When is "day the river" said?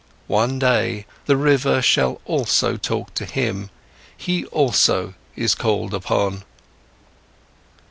0.57-1.79